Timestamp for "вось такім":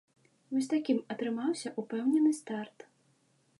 0.55-1.01